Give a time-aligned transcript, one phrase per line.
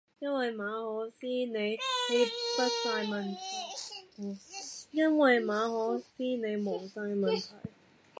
[0.17, 2.23] 因為馬可思你無
[2.57, 4.39] 曬問題，
[4.91, 7.45] 因為馬可思你無曬問題